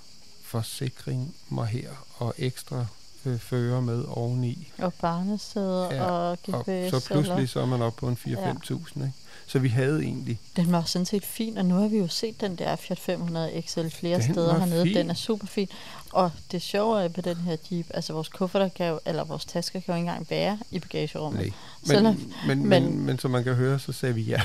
[0.43, 2.85] forsikring mig her, og ekstra
[3.25, 4.71] øh, fører med oveni.
[4.77, 6.91] Og barnesæder Ja, og Og GPS.
[6.91, 9.11] så pludselig Eller, så er man oppe på en 4-5.000, ikke?
[9.47, 12.41] Så vi havde egentlig, den var sådan set fin, og nu har vi jo set
[12.41, 14.83] den der Fiat 500 XL flere Den steder hernede.
[14.83, 14.95] fin.
[14.95, 15.67] Den er super fin.
[16.11, 19.45] Og det sjove er på den her Jeep, altså vores kufferter kan jo, eller vores
[19.45, 21.41] tasker kan jo ikke engang være i bagagerummet.
[21.41, 21.51] nej.
[21.85, 24.41] Selvom- Men, men, men, men- men, men som man kan høre, så sagde vi ja.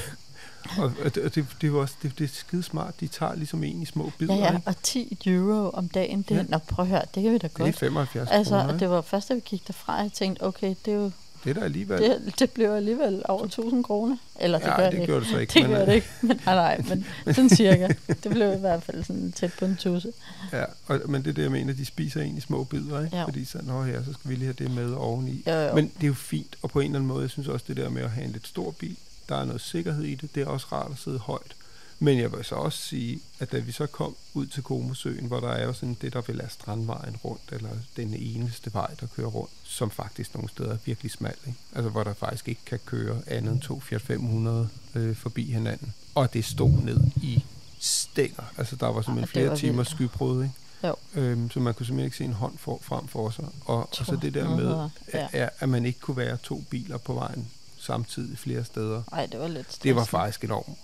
[0.79, 3.01] Og og det, det, det, var også, det, det er skide smart.
[3.01, 4.62] De tager ligesom en i små bidder, Ja, ja, ikke?
[4.68, 6.42] og 10 euro om dagen, det, Ja.
[6.49, 7.77] nå prøv at høre, det kan vi da Det er godt.
[7.77, 10.92] 75 Altså, kroner, og det var først, da vi gik derfra, jeg tænkte, okay, det,
[10.92, 11.11] er jo,
[11.44, 12.03] Det er da alligevel.
[12.03, 14.16] det, det blev alligevel over 1000 kroner.
[14.40, 15.07] Eller det ja, gør det, det ikke.
[15.07, 15.53] gjorde det så ikke.
[15.61, 17.88] Det men, øh, det ikke, men nej, nej, men sådan cirka.
[18.07, 20.12] Det blev i hvert fald sådan tæt på en tusse.
[20.53, 23.16] Ja, og, men det er det, jeg mener, de spiser en i små bidder, ikke?
[23.16, 23.25] Ja.
[23.25, 25.42] Fordi så, nå ja, så skal vi lige have det med oveni.
[25.46, 25.75] Jo, jo.
[25.75, 27.77] Men det er jo fint, og på en eller anden måde, jeg synes også det
[27.77, 28.96] der med at have en lidt stor bil,
[29.31, 31.57] der er noget sikkerhed i det, det er også rart at sidde højt.
[32.03, 35.40] Men jeg vil så også sige, at da vi så kom ud til Komosøen, hvor
[35.40, 39.07] der er jo sådan det, der vil er Strandvejen rundt, eller den eneste vej, der
[39.16, 41.59] kører rundt, som faktisk nogle steder er virkelig smal, ikke?
[41.75, 45.95] Altså hvor der faktisk ikke kan køre andet end to Fiat 500 øh, forbi hinanden.
[46.14, 47.45] Og det stod ned i
[47.81, 48.53] stænger.
[48.57, 50.55] Altså der var simpelthen det flere timer skybrud, ikke?
[50.85, 50.95] Jo.
[51.14, 53.45] Øhm, så man kunne simpelthen ikke se en hånd for, frem for sig.
[53.64, 55.49] Og, og så det der med, at, ja.
[55.59, 57.49] at man ikke kunne være to biler på vejen
[57.81, 59.03] samtidig flere steder.
[59.12, 60.07] Nej, det var lidt Det var stressende.
[60.07, 60.79] faktisk enormt.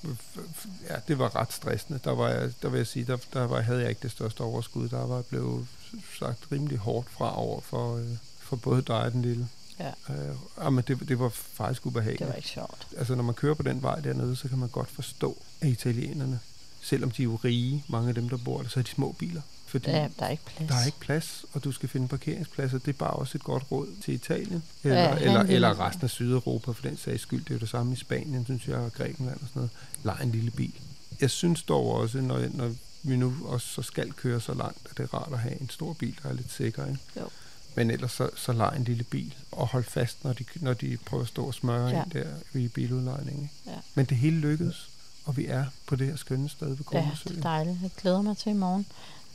[0.90, 2.00] Ja, det var ret stressende.
[2.04, 4.40] Der, var jeg, der vil jeg sige, der, der var, havde jeg ikke det største
[4.40, 4.88] overskud.
[4.88, 5.66] Der var blevet
[6.18, 8.06] sagt rimelig hårdt fra over for, øh,
[8.38, 9.48] for både dig og den lille.
[9.78, 9.92] Ja.
[10.64, 12.18] Øh, men det, det var faktisk ubehageligt.
[12.18, 12.86] Det var ikke sjovt.
[12.96, 16.40] Altså, når man kører på den vej dernede, så kan man godt forstå, at italienerne,
[16.82, 19.12] selvom de er jo rige, mange af dem, der bor der, så er de små
[19.12, 19.40] biler.
[19.82, 20.68] Fordi Ja, der er ikke plads.
[20.70, 22.78] der er ikke plads, og du skal finde parkeringspladser.
[22.78, 24.62] Det er bare også et godt råd til Italien.
[24.84, 27.40] Eller, Ja, ja, eller, eller resten af Sydeuropa, for den sags skyld.
[27.44, 29.70] Det er jo det samme i Spanien, synes jeg, og Grækenland og sådan noget.
[30.04, 30.72] Lej en lille bil.
[31.20, 34.98] Jeg synes dog også, når, når vi nu også så skal køre så langt, at
[34.98, 36.86] det er rart at have en stor bil, der er lidt sikker.
[36.86, 36.98] Ikke?
[37.16, 37.28] Jo.
[37.74, 40.96] Men ellers så, så lej en lille bil, og hold fast, når de, når de
[41.06, 41.96] prøver at stå og smøre Ja.
[41.96, 42.02] ja.
[42.02, 43.50] ind der i biludlejningen.
[43.66, 43.70] Ja.
[43.94, 44.88] Men det hele lykkedes,
[45.24, 47.36] og vi er på det her skønne sted ved Ja, Kornesøen.
[47.36, 47.76] det er dejligt.
[47.82, 48.86] Jeg glæder mig til i morgen.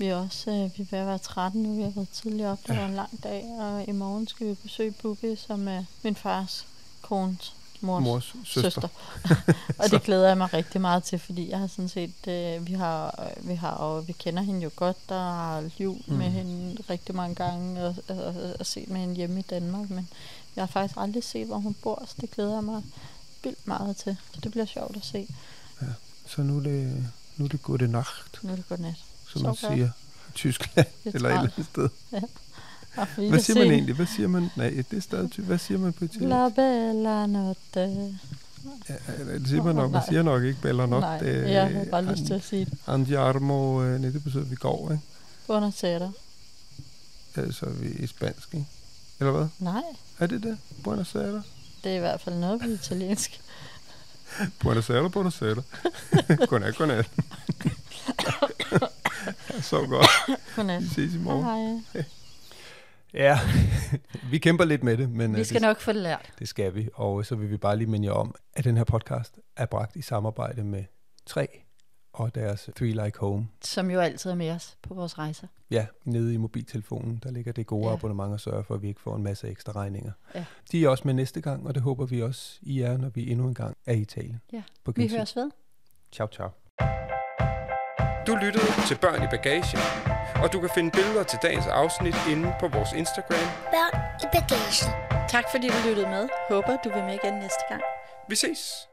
[0.01, 1.75] Vi er også øh, vi er ved at være 13 nu.
[1.75, 2.59] Vi har været tidligt op.
[2.67, 2.79] Det Ja.
[2.79, 3.43] var en lang dag.
[3.59, 6.65] Og i morgen skal vi besøge Bubi, som er min fars
[7.01, 8.61] kones mors, Mors søster.
[8.61, 8.87] søster.
[9.79, 12.73] og det glæder jeg mig rigtig meget til, fordi jeg har sådan set, øh, vi
[12.73, 16.13] har, øh, vi har, og vi kender hende jo godt, der har jul mm.
[16.15, 19.89] med hende rigtig mange gange, og, og, og, og set med hende hjemme i Danmark,
[19.89, 20.09] men
[20.55, 22.83] jeg har faktisk aldrig set, hvor hun bor, så det glæder jeg mig
[23.43, 24.17] vildt meget til.
[24.33, 25.27] Så det bliver sjovt at se.
[26.27, 27.05] Så nu er det,
[27.37, 28.39] nu er det gode nacht.
[28.43, 28.95] Nu er det godt nat.
[29.33, 29.77] Som man Så godt.
[29.77, 29.87] siger
[30.29, 31.89] i Tyskland er eller et eller andet sted.
[32.11, 32.19] Ja.
[32.97, 33.95] Og Hvad siger man egentlig?
[33.95, 34.49] Hvad siger man?
[34.55, 36.29] Nej, det er stadig ty- Hvad siger man på italiensk?
[36.29, 38.15] La bella notte.
[38.89, 38.95] Ja,
[39.33, 39.91] det siger man nok.
[39.91, 41.01] Man siger nok ikke Bella Not.
[41.01, 42.73] Nej, jeg har bare lyst til at sige det.
[42.87, 45.03] Andiamo, øh, nej, det betyder, vi går, ikke?
[45.47, 46.11] Buonasera.
[47.37, 48.65] Ja, så er vi i spansk, ikke?
[49.19, 49.47] Eller hvad?
[49.59, 49.81] Nej,
[50.19, 50.57] Er det det?
[50.83, 51.41] Buonasera?
[51.83, 53.41] det er i hvert fald noget på italiensk.
[54.59, 55.61] Buonasera, buonasera.
[56.49, 57.09] godnat, godnat.
[59.71, 60.07] så godt.
[60.55, 60.81] Godnat.
[60.81, 61.83] Vi ses i morgen.
[61.93, 62.03] Hej.
[63.13, 63.39] Ja,
[64.31, 66.33] vi kæmper lidt med det, men Vi øh, skal det, nok få det lært.
[66.39, 66.89] det skal vi.
[66.93, 69.95] Og så vil vi bare lige minde jer om, at den her podcast er bragt
[69.95, 70.83] i samarbejde med
[71.25, 71.47] 3
[72.13, 73.47] og deres Three Like Home.
[73.61, 75.47] Som jo altid er med os på vores rejser.
[75.71, 77.93] Ja, nede i mobiltelefonen, der ligger det gode ja.
[77.93, 80.11] Abonnement og sørger for, at vi ikke får en masse ekstra regninger.
[80.35, 80.45] Ja.
[80.71, 83.31] De er også med næste gang, og det håber vi også, I er, når vi
[83.31, 84.41] endnu en gang er i Italien.
[84.53, 85.51] Ja, På Vi høres ved.
[86.11, 86.49] Ciao, ciao.
[88.27, 89.79] Du lyttede til Børn i Bagagen,
[90.43, 93.47] og du kan finde billeder til dagens afsnit inde på vores Instagram.
[93.71, 95.27] Børn i bagagen.
[95.29, 96.29] Tak fordi du lyttede med.
[96.49, 97.81] Håber du vil med igen næste gang.
[98.29, 98.90] Vi ses!